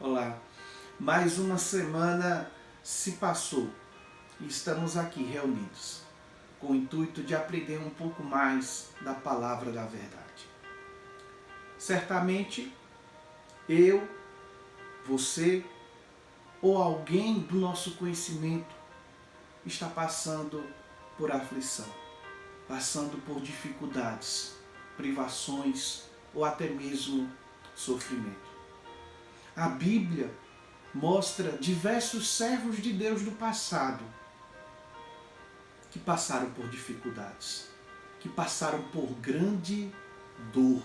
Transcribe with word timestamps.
Olá, 0.00 0.38
mais 1.00 1.40
uma 1.40 1.58
semana 1.58 2.48
se 2.84 3.12
passou 3.12 3.68
e 4.40 4.46
estamos 4.46 4.96
aqui 4.96 5.24
reunidos 5.24 6.02
com 6.60 6.68
o 6.68 6.74
intuito 6.76 7.20
de 7.20 7.34
aprender 7.34 7.78
um 7.78 7.90
pouco 7.90 8.22
mais 8.22 8.90
da 9.00 9.12
palavra 9.12 9.72
da 9.72 9.84
verdade. 9.86 10.46
Certamente, 11.76 12.72
eu, 13.68 14.08
você 15.04 15.66
ou 16.62 16.80
alguém 16.80 17.40
do 17.40 17.56
nosso 17.56 17.96
conhecimento 17.96 18.72
está 19.66 19.88
passando 19.88 20.64
por 21.16 21.32
aflição, 21.32 21.92
passando 22.68 23.20
por 23.26 23.40
dificuldades, 23.40 24.54
privações 24.96 26.04
ou 26.32 26.44
até 26.44 26.68
mesmo 26.68 27.28
sofrimento. 27.74 28.47
A 29.58 29.66
Bíblia 29.66 30.30
mostra 30.94 31.58
diversos 31.58 32.28
servos 32.28 32.76
de 32.76 32.92
Deus 32.92 33.22
do 33.22 33.32
passado 33.32 34.04
que 35.90 35.98
passaram 35.98 36.48
por 36.50 36.68
dificuldades, 36.68 37.68
que 38.20 38.28
passaram 38.28 38.80
por 38.92 39.08
grande 39.14 39.92
dor, 40.52 40.80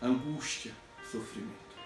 angústia, 0.00 0.72
sofrimento. 1.10 1.76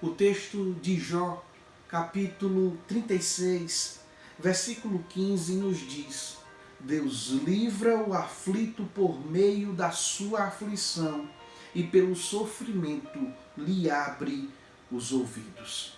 O 0.00 0.10
texto 0.10 0.72
de 0.74 0.94
Jó, 0.94 1.44
capítulo 1.88 2.78
36, 2.86 4.02
versículo 4.38 5.04
15, 5.08 5.54
nos 5.54 5.78
diz: 5.78 6.36
Deus 6.78 7.30
livra 7.30 7.96
o 7.96 8.14
aflito 8.14 8.84
por 8.94 9.18
meio 9.28 9.72
da 9.72 9.90
sua 9.90 10.44
aflição 10.44 11.28
e 11.74 11.82
pelo 11.82 12.16
sofrimento 12.16 13.32
lhe 13.56 13.90
abre 13.90 14.50
os 14.90 15.12
ouvidos. 15.12 15.94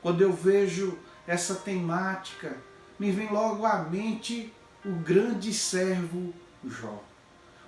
Quando 0.00 0.22
eu 0.22 0.32
vejo 0.32 0.98
essa 1.26 1.54
temática, 1.54 2.56
me 2.98 3.10
vem 3.10 3.30
logo 3.30 3.64
à 3.64 3.78
mente 3.78 4.52
o 4.84 4.92
grande 4.92 5.52
servo 5.52 6.32
Jó. 6.66 7.02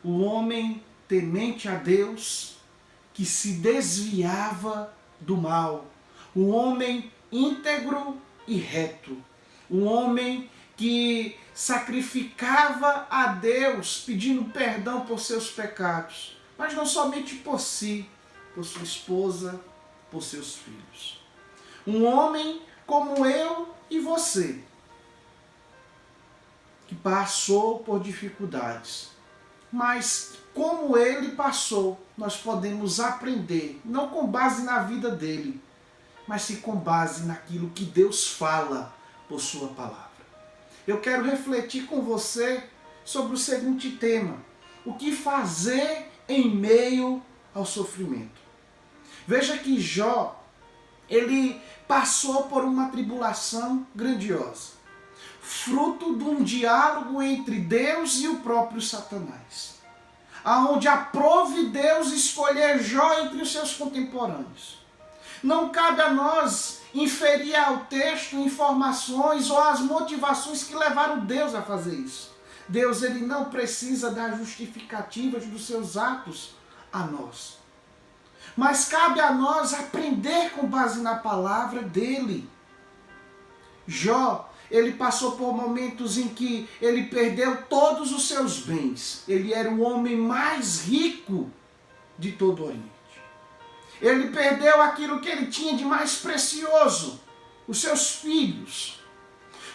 O 0.03 0.21
homem 0.21 0.83
temente 1.09 1.69
a 1.69 1.75
Deus, 1.75 2.59
que 3.13 3.25
se 3.25 3.55
desviava 3.55 4.95
do 5.21 5.37
mal. 5.37 5.87
O 6.35 6.49
homem 6.49 7.11
íntegro 7.31 8.21
e 8.47 8.57
reto. 8.57 9.17
Um 9.71 9.85
homem 9.85 10.51
que 10.77 11.37
sacrificava 11.55 13.07
a 13.11 13.29
Deus 13.29 14.03
pedindo 14.07 14.45
perdão 14.45 15.07
por 15.07 15.19
seus 15.19 15.51
pecados 15.51 16.36
mas 16.59 16.75
não 16.75 16.87
somente 16.87 17.37
por 17.37 17.61
si, 17.61 18.09
por 18.55 18.65
sua 18.65 18.83
esposa, 18.83 19.61
por 20.11 20.23
seus 20.23 20.57
filhos. 20.57 21.21
Um 21.87 22.05
homem 22.05 22.63
como 22.87 23.27
eu 23.27 23.75
e 23.91 23.99
você, 23.99 24.61
que 26.87 26.95
passou 26.95 27.81
por 27.81 28.01
dificuldades, 28.01 29.11
mas 29.73 30.35
como 30.55 30.97
ele 30.97 31.33
passou, 31.33 32.01
nós 32.17 32.37
podemos 32.37 32.99
aprender, 32.99 33.81
não 33.85 34.09
com 34.09 34.27
base 34.27 34.63
na 34.63 34.79
vida 34.81 35.11
dele, 35.11 35.61
mas 36.27 36.43
sim 36.43 36.57
com 36.57 36.75
base 36.75 37.27
naquilo 37.27 37.71
que 37.71 37.85
Deus 37.85 38.29
fala 38.29 38.95
por 39.29 39.41
sua 39.41 39.69
palavra. 39.69 40.07
Eu 40.87 41.01
quero 41.01 41.25
refletir 41.25 41.87
com 41.87 42.01
você 42.01 42.65
sobre 43.05 43.35
o 43.35 43.39
seguinte 43.39 43.91
tema: 43.93 44.39
o 44.85 44.95
que 44.95 45.13
fazer 45.13 46.11
em 46.29 46.49
meio 46.55 47.23
ao 47.55 47.65
sofrimento. 47.65 48.41
Veja 49.27 49.57
que 49.59 49.81
Jó, 49.81 50.43
ele 51.09 51.61
passou 51.89 52.45
por 52.45 52.65
uma 52.65 52.89
tribulação 52.89 53.87
grandiosa, 53.95 54.73
fruto 55.41 56.17
de 56.17 56.25
um 56.25 56.43
diálogo 56.43 57.23
entre 57.23 57.61
Deus 57.61 58.21
e 58.21 58.29
o 58.29 58.41
próprio 58.41 58.81
Satanás, 58.81 59.77
aonde 60.45 60.89
aprove 60.89 61.67
Deus 61.67 62.13
escolher 62.13 62.83
Jó 62.83 63.21
entre 63.21 63.43
os 63.43 63.51
seus 63.51 63.75
contemporâneos. 63.75 64.79
Não 65.43 65.69
cabe 65.71 66.01
a 66.01 66.11
nós 66.11 66.81
inferir 66.95 67.55
ao 67.55 67.79
texto 67.85 68.37
informações 68.37 69.51
ou 69.51 69.61
as 69.61 69.81
motivações 69.81 70.65
que 70.65 70.75
levaram 70.75 71.21
Deus 71.21 71.55
a 71.55 71.63
fazer 71.63 71.95
isso. 71.95 72.36
Deus 72.69 73.03
ele 73.03 73.21
não 73.21 73.47
precisa 73.47 74.11
dar 74.11 74.37
justificativas 74.37 75.47
dos 75.47 75.67
seus 75.67 75.97
atos 75.97 76.55
a 76.93 77.01
nós. 77.01 77.59
Mas 78.57 78.87
cabe 78.87 79.21
a 79.21 79.33
nós 79.33 79.73
aprender 79.75 80.51
com 80.51 80.67
base 80.67 81.01
na 81.01 81.17
palavra 81.17 81.83
dele. 81.83 82.49
Jó, 83.87 84.53
ele 84.71 84.93
passou 84.95 85.33
por 85.33 85.55
momentos 85.55 86.19
em 86.19 86.29
que 86.29 86.69
ele 86.81 87.05
perdeu 87.05 87.63
todos 87.65 88.13
os 88.13 88.27
seus 88.27 88.61
bens. 88.61 89.23
Ele 89.29 89.53
era 89.53 89.71
o 89.71 89.83
homem 89.83 90.17
mais 90.17 90.81
rico 90.83 91.51
de 92.19 92.33
todo 92.33 92.63
o 92.63 92.67
Oriente. 92.67 92.97
Ele 94.01 94.29
perdeu 94.31 94.81
aquilo 94.83 95.21
que 95.21 95.29
ele 95.29 95.47
tinha 95.47 95.77
de 95.77 95.85
mais 95.85 96.17
precioso, 96.17 97.21
os 97.67 97.81
seus 97.81 98.17
filhos 98.17 98.96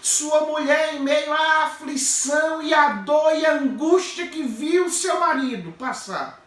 sua 0.02 0.48
mulher, 0.48 0.96
em 0.96 1.00
meio 1.00 1.32
à 1.32 1.66
aflição 1.66 2.62
e 2.62 2.74
à 2.74 2.94
dor 2.94 3.36
e 3.36 3.46
à 3.46 3.54
angústia 3.54 4.28
que 4.28 4.42
viu 4.42 4.90
seu 4.90 5.20
marido 5.20 5.72
passar, 5.74 6.42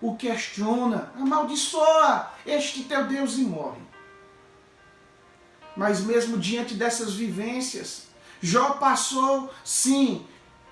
o 0.00 0.16
questiona, 0.16 1.12
amaldiçoa 1.16 2.30
este 2.46 2.84
teu 2.84 3.04
Deus 3.06 3.38
e 3.38 3.40
morre. 3.40 3.80
Mas 5.76 6.00
mesmo 6.00 6.38
diante 6.38 6.74
dessas 6.74 7.14
vivências, 7.14 8.06
Jó 8.40 8.74
passou, 8.74 9.52
sim, 9.64 10.24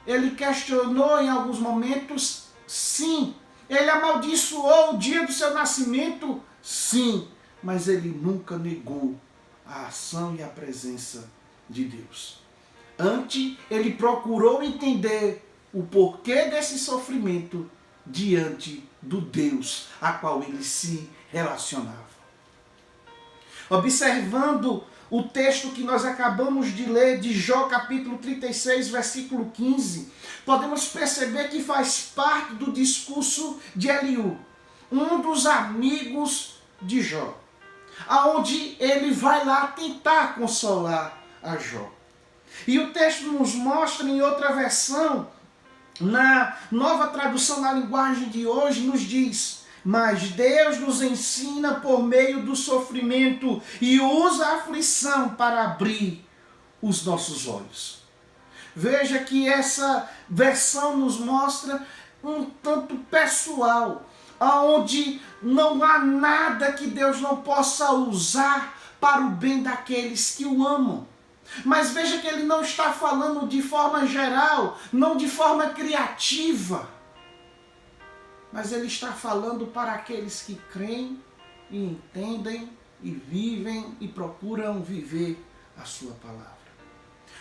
ele 0.07 0.37
questionou 0.37 1.21
em 1.21 1.29
alguns 1.29 1.59
momentos, 1.59 2.45
sim, 2.67 3.35
ele 3.69 3.91
amaldiçoou 3.91 4.95
o 4.95 4.99
dia 4.99 5.27
do 5.27 5.33
seu 5.33 5.53
nascimento, 5.53 6.41
sim, 6.63 7.27
mas 7.61 7.89
ele 7.89 8.11
nunca 8.11 8.57
negou 8.57 9.19
a 9.67 9.87
ação 9.87 10.37
e 10.37 10.43
a 10.43 10.49
presença 10.49 11.29
de 11.69 11.85
Deus. 11.85 12.39
Antes, 12.99 13.57
ele 13.71 13.93
procurou 13.95 14.63
entender 14.63 15.45
o 15.73 15.83
porquê 15.83 16.45
desse 16.45 16.79
sofrimento 16.79 17.69
diante 18.07 18.89
do 19.03 19.21
Deus 19.21 19.89
a 20.01 20.13
qual 20.13 20.43
ele 20.43 20.63
se 20.63 21.11
relacionava. 21.31 22.05
Observando 23.69 24.85
o 25.11 25.23
texto 25.23 25.71
que 25.71 25.83
nós 25.83 26.05
acabamos 26.05 26.75
de 26.75 26.87
ler 26.87 27.19
de 27.19 27.33
Jó 27.33 27.65
capítulo 27.65 28.19
36, 28.19 28.89
versículo 28.89 29.51
15, 29.51 30.13
podemos 30.45 30.87
perceber 30.89 31.49
que 31.49 31.63
faz 31.63 32.13
parte 32.15 32.55
do 32.55 32.73
discurso 32.73 33.59
de 33.75 33.89
Eliú, 33.89 34.39
um 34.91 35.21
dos 35.21 35.47
amigos 35.47 36.57
de 36.81 37.03
Jó, 37.03 37.39
aonde 38.07 38.77
ele 38.79 39.13
vai 39.13 39.45
lá 39.45 39.69
tentar 39.69 40.35
consolar 40.35 41.24
a 41.45 41.57
Jó. 41.57 41.93
E 42.67 42.79
o 42.79 42.93
texto 42.93 43.27
nos 43.27 43.55
mostra 43.55 44.07
em 44.07 44.23
outra 44.23 44.53
versão, 44.53 45.29
na 46.01 46.57
nova 46.73 47.09
tradução 47.09 47.61
na 47.61 47.73
linguagem 47.73 48.29
de 48.29 48.47
hoje, 48.47 48.81
nos 48.81 49.03
diz: 49.03 49.65
Mas 49.85 50.31
Deus 50.31 50.79
nos 50.79 51.03
ensina 51.03 51.75
por 51.75 52.03
meio 52.03 52.43
do 52.43 52.57
sofrimento 52.57 53.63
e 53.81 54.01
usa 54.01 54.47
a 54.47 54.55
aflição 54.57 55.31
para 55.31 55.65
abrir 55.65 56.25
os 56.81 57.05
nossos 57.05 57.47
olhos. 57.47 58.03
Veja 58.75 59.21
que 59.21 59.49
essa 59.49 60.09
versão 60.29 60.97
nos 60.97 61.19
mostra 61.19 61.87
um 62.23 62.45
tanto 62.45 62.97
pessoal, 63.11 64.09
aonde 64.41 65.21
não 65.41 65.83
há 65.85 65.99
nada 65.99 66.73
que 66.73 66.87
Deus 66.87 67.21
não 67.21 67.37
possa 67.37 67.93
usar 67.93 68.77
para 69.01 69.21
o 69.21 69.31
bem 69.31 69.63
daqueles 69.63 70.35
que 70.35 70.45
o 70.45 70.67
amam. 70.67 71.07
Mas 71.65 71.93
veja 71.93 72.19
que 72.19 72.27
ele 72.27 72.43
não 72.43 72.63
está 72.63 72.93
falando 72.93 73.47
de 73.47 73.63
forma 73.63 74.07
geral, 74.07 74.79
não 74.93 75.17
de 75.17 75.29
forma 75.29 75.71
criativa. 75.71 76.89
Mas 78.53 78.73
ele 78.73 78.87
está 78.87 79.13
falando 79.13 79.67
para 79.67 79.93
aqueles 79.93 80.43
que 80.43 80.55
creem 80.73 81.23
e 81.71 81.85
entendem 81.85 82.71
e 83.03 83.11
vivem 83.11 83.97
e 84.01 84.09
procuram 84.09 84.83
viver 84.83 85.45
a 85.77 85.85
sua 85.85 86.13
palavra. 86.15 86.64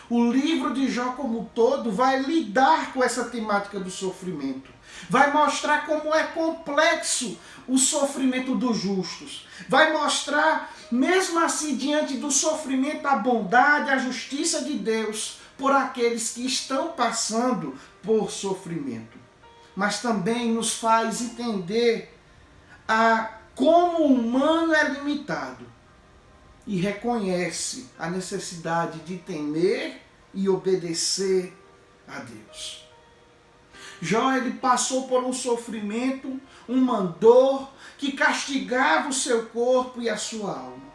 O 0.10 0.32
livro 0.32 0.74
de 0.74 0.92
Jó, 0.92 1.14
como 1.14 1.42
um 1.42 1.46
todo, 1.46 1.92
vai 1.92 2.22
lidar 2.22 2.94
com 2.94 3.04
essa 3.04 3.26
temática 3.26 3.80
do 3.80 3.90
sofrimento. 3.90 4.70
Vai 5.10 5.32
mostrar 5.32 5.86
como 5.86 6.14
é 6.14 6.24
complexo 6.24 7.38
o 7.68 7.78
sofrimento 7.78 8.56
dos 8.56 8.78
justos. 8.78 9.48
Vai 9.70 9.94
mostrar, 9.94 10.72
mesmo 10.92 11.40
assim, 11.40 11.76
diante 11.76 12.18
do 12.18 12.30
sofrimento, 12.32 13.08
a 13.08 13.16
bondade, 13.16 13.90
a 13.90 13.98
justiça 13.98 14.64
de 14.64 14.74
Deus 14.74 15.40
por 15.58 15.72
aqueles 15.72 16.32
que 16.32 16.46
estão 16.46 16.90
passando 16.90 17.76
por 18.02 18.30
sofrimento. 18.30 19.18
Mas 19.76 20.02
também 20.02 20.52
nos 20.52 20.74
faz 20.74 21.22
entender 21.22 22.14
a 22.88 23.38
como 23.56 24.06
humano 24.06 24.74
é 24.74 24.90
limitado 24.90 25.73
e 26.66 26.78
reconhece 26.78 27.90
a 27.98 28.10
necessidade 28.10 29.00
de 29.00 29.18
temer 29.18 30.02
e 30.34 30.48
obedecer 30.48 31.54
a 32.08 32.20
Deus. 32.20 32.88
Jó 34.02 34.34
ele 34.36 34.52
passou 34.52 35.08
por 35.08 35.24
um 35.24 35.32
sofrimento, 35.32 36.40
uma 36.68 37.02
dor 37.02 37.70
que 37.98 38.12
castigava 38.12 39.10
o 39.10 39.14
seu 39.14 39.46
corpo 39.48 40.02
e 40.02 40.10
a 40.10 40.18
sua 40.18 40.52
alma. 40.52 40.94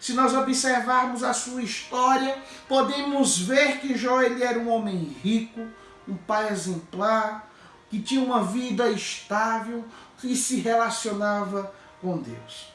Se 0.00 0.12
nós 0.14 0.34
observarmos 0.34 1.22
a 1.22 1.32
sua 1.32 1.62
história, 1.62 2.36
podemos 2.68 3.38
ver 3.38 3.78
que 3.78 3.96
Jó 3.96 4.20
ele 4.20 4.42
era 4.42 4.58
um 4.58 4.68
homem 4.68 5.16
rico, 5.22 5.68
um 6.08 6.16
pai 6.16 6.48
exemplar, 6.48 7.48
que 7.88 8.00
tinha 8.00 8.20
uma 8.20 8.42
vida 8.42 8.90
estável 8.90 9.84
e 10.24 10.34
se 10.34 10.56
relacionava 10.56 11.72
com 12.00 12.18
Deus. 12.18 12.71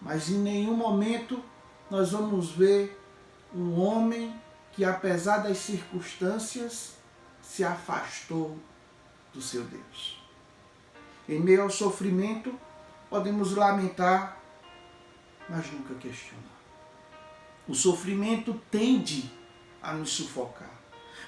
Mas 0.00 0.28
em 0.28 0.38
nenhum 0.38 0.74
momento 0.74 1.42
nós 1.90 2.12
vamos 2.12 2.50
ver 2.50 3.00
um 3.54 3.80
homem 3.80 4.34
que, 4.72 4.84
apesar 4.84 5.38
das 5.38 5.58
circunstâncias, 5.58 6.94
se 7.42 7.64
afastou 7.64 8.58
do 9.32 9.40
seu 9.40 9.64
Deus. 9.64 10.22
Em 11.28 11.40
meio 11.40 11.62
ao 11.62 11.70
sofrimento, 11.70 12.54
podemos 13.10 13.54
lamentar, 13.54 14.40
mas 15.48 15.70
nunca 15.72 15.94
questionar. 15.94 16.44
O 17.66 17.74
sofrimento 17.74 18.58
tende 18.70 19.30
a 19.82 19.92
nos 19.92 20.10
sufocar. 20.10 20.70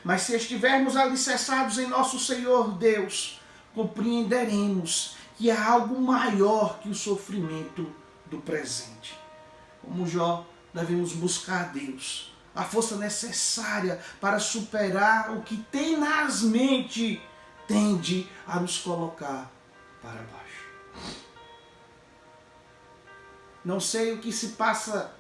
Mas 0.04 0.22
se 0.22 0.34
estivermos 0.34 0.96
alicerçados 0.96 1.78
em 1.78 1.86
nosso 1.86 2.18
Senhor 2.18 2.72
Deus, 2.78 3.40
compreenderemos 3.74 5.16
que 5.36 5.50
há 5.50 5.72
algo 5.72 6.00
maior 6.00 6.78
que 6.80 6.88
o 6.88 6.94
sofrimento 6.94 7.99
do 8.30 8.38
presente. 8.38 9.18
Como 9.82 10.06
Jó, 10.06 10.46
devemos 10.72 11.12
buscar 11.12 11.62
a 11.62 11.68
Deus, 11.68 12.34
a 12.54 12.62
força 12.62 12.96
necessária 12.96 14.00
para 14.20 14.38
superar 14.38 15.32
o 15.32 15.42
que 15.42 15.56
tenazmente 15.56 17.20
tende 17.66 18.28
a 18.46 18.60
nos 18.60 18.78
colocar 18.78 19.50
para 20.00 20.22
baixo. 20.22 20.70
Não 23.64 23.80
sei 23.80 24.12
o 24.12 24.18
que 24.18 24.32
se 24.32 24.50
passa 24.50 25.14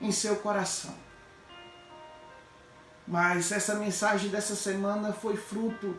em 0.00 0.10
seu 0.10 0.36
coração, 0.36 0.94
mas 3.06 3.52
essa 3.52 3.74
mensagem 3.74 4.30
dessa 4.30 4.54
semana 4.54 5.12
foi 5.12 5.36
fruto 5.36 5.98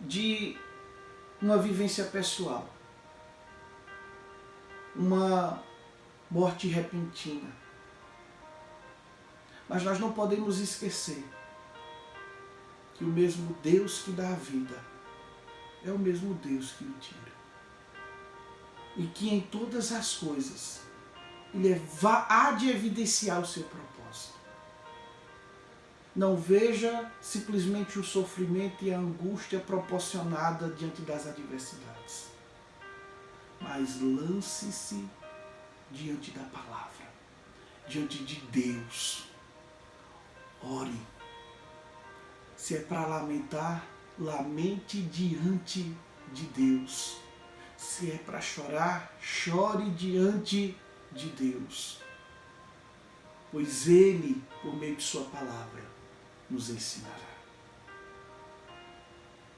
de 0.00 0.56
uma 1.40 1.58
vivência 1.58 2.04
pessoal 2.04 2.68
uma 4.94 5.62
morte 6.30 6.68
repentina. 6.68 7.50
Mas 9.68 9.82
nós 9.82 9.98
não 9.98 10.12
podemos 10.12 10.58
esquecer 10.58 11.24
que 12.94 13.04
o 13.04 13.08
mesmo 13.08 13.56
Deus 13.62 14.02
que 14.02 14.12
dá 14.12 14.28
a 14.28 14.34
vida 14.34 14.78
é 15.84 15.90
o 15.90 15.98
mesmo 15.98 16.34
Deus 16.34 16.72
que 16.72 16.84
o 16.84 16.92
tira. 17.00 17.32
E 18.96 19.06
que 19.06 19.30
em 19.32 19.40
todas 19.40 19.92
as 19.92 20.14
coisas 20.14 20.82
ele 21.54 21.72
é 21.72 21.80
há 22.02 22.52
de 22.52 22.70
evidenciar 22.70 23.40
o 23.40 23.46
seu 23.46 23.64
propósito. 23.64 24.34
Não 26.14 26.36
veja 26.36 27.10
simplesmente 27.22 27.98
o 27.98 28.04
sofrimento 28.04 28.84
e 28.84 28.92
a 28.92 28.98
angústia 28.98 29.58
proporcionada 29.58 30.68
diante 30.68 31.00
das 31.02 31.26
adversidades 31.26 32.31
mas 33.62 34.00
lance-se 34.00 35.08
diante 35.90 36.30
da 36.32 36.42
palavra, 36.44 37.06
diante 37.86 38.24
de 38.24 38.36
Deus. 38.46 39.24
Ore. 40.62 41.00
Se 42.56 42.76
é 42.76 42.80
para 42.80 43.06
lamentar, 43.06 43.84
lamente 44.18 45.02
diante 45.02 45.94
de 46.32 46.44
Deus. 46.46 47.18
Se 47.76 48.10
é 48.10 48.18
para 48.18 48.40
chorar, 48.40 49.16
chore 49.20 49.90
diante 49.90 50.76
de 51.10 51.28
Deus. 51.30 51.98
Pois 53.50 53.88
Ele, 53.88 54.42
por 54.62 54.74
meio 54.74 54.96
de 54.96 55.02
Sua 55.02 55.24
palavra, 55.24 55.82
nos 56.48 56.70
ensinará. 56.70 57.32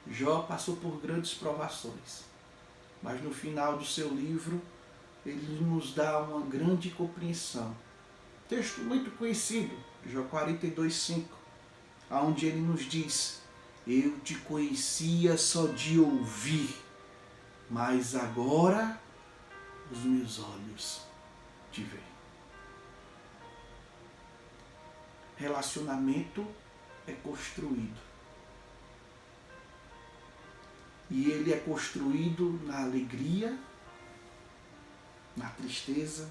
Jó 0.07 0.41
passou 0.43 0.75
por 0.77 0.99
grandes 0.99 1.33
provações 1.33 2.34
mas 3.05 3.21
no 3.21 3.31
final 3.31 3.77
do 3.77 3.85
seu 3.85 4.09
livro 4.09 4.59
ele 5.23 5.63
nos 5.63 5.93
dá 5.93 6.19
uma 6.23 6.43
grande 6.43 6.89
compreensão. 6.89 7.77
Texto 8.49 8.81
muito 8.81 9.11
conhecido, 9.11 9.77
Jó 10.07 10.23
42,5, 10.23 11.25
onde 12.09 12.47
ele 12.47 12.59
nos 12.59 12.81
diz: 12.89 13.43
Eu 13.85 14.19
te 14.21 14.33
conhecia 14.39 15.37
só 15.37 15.67
de 15.67 15.99
ouvir, 15.99 16.75
mas 17.69 18.15
agora 18.15 18.99
os 19.91 19.99
meus 19.99 20.39
olhos 20.39 21.01
te 21.71 21.83
veem. 21.83 22.03
Relacionamento 25.37 26.43
é 27.05 27.11
construído 27.11 27.99
e 31.09 31.29
ele 31.29 31.53
é 31.53 31.57
construído 31.57 32.59
na 32.65 32.83
alegria, 32.83 33.57
na 35.35 35.49
tristeza, 35.49 36.29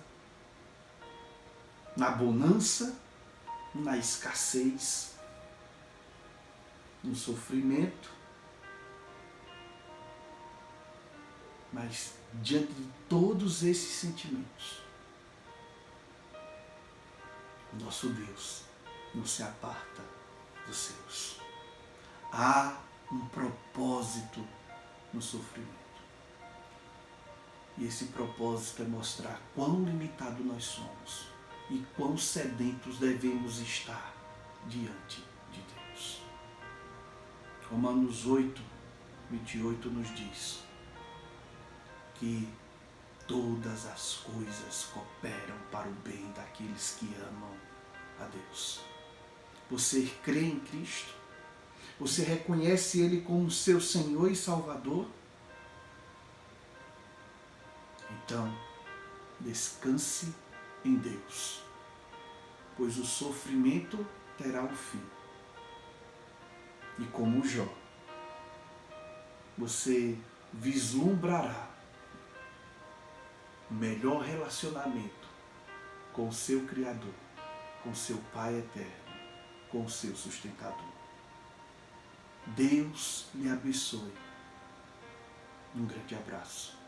na 1.96 2.10
bonança, 2.10 2.98
na 3.74 3.96
escassez, 3.96 5.14
no 7.02 7.14
sofrimento. 7.14 8.10
Mas 11.72 12.14
diante 12.34 12.72
de 12.72 12.88
todos 13.08 13.62
esses 13.62 13.90
sentimentos, 13.90 14.82
nosso 17.80 18.08
Deus 18.08 18.62
não 19.14 19.26
se 19.26 19.42
aparta 19.42 20.02
dos 20.66 20.76
seus. 20.76 21.40
Há 22.32 22.76
um 23.10 23.26
propósito 23.26 24.44
no 25.14 25.22
sofrimento. 25.22 25.72
E 27.78 27.86
esse 27.86 28.06
propósito 28.06 28.82
é 28.82 28.86
mostrar 28.86 29.40
quão 29.54 29.84
limitado 29.84 30.44
nós 30.44 30.64
somos 30.64 31.26
e 31.70 31.84
quão 31.96 32.16
sedentos 32.16 32.98
devemos 32.98 33.58
estar 33.60 34.14
diante 34.66 35.24
de 35.52 35.60
Deus. 35.60 36.20
Romanos 37.70 38.26
8, 38.26 38.62
28 39.30 39.90
nos 39.90 40.14
diz 40.14 40.62
que 42.14 42.48
todas 43.26 43.86
as 43.86 44.16
coisas 44.16 44.88
cooperam 44.92 45.58
para 45.72 45.88
o 45.88 45.92
bem 45.92 46.30
daqueles 46.32 46.96
que 46.98 47.12
amam 47.28 47.54
a 48.20 48.24
Deus. 48.24 48.80
Você 49.70 50.12
crê 50.22 50.44
em 50.44 50.60
Cristo? 50.60 51.23
Você 51.98 52.24
reconhece 52.24 53.00
Ele 53.00 53.20
como 53.20 53.50
seu 53.50 53.80
Senhor 53.80 54.30
e 54.30 54.36
Salvador? 54.36 55.06
Então, 58.10 58.52
descanse 59.40 60.34
em 60.84 60.96
Deus, 60.96 61.62
pois 62.76 62.98
o 62.98 63.04
sofrimento 63.04 64.04
terá 64.36 64.62
um 64.62 64.74
fim. 64.74 65.02
E 66.98 67.04
como 67.06 67.46
Jó, 67.46 67.66
você 69.56 70.18
vislumbrará 70.52 71.70
o 73.70 73.74
melhor 73.74 74.22
relacionamento 74.22 75.28
com 76.12 76.28
o 76.28 76.32
seu 76.32 76.64
Criador, 76.66 77.14
com 77.82 77.94
seu 77.94 78.16
Pai 78.32 78.58
eterno, 78.58 78.92
com 79.70 79.84
o 79.84 79.90
seu 79.90 80.14
sustentador. 80.14 81.03
Deus 82.48 83.26
lhe 83.34 83.50
abençoe. 83.50 84.12
Um 85.74 85.86
grande 85.86 86.14
abraço. 86.14 86.83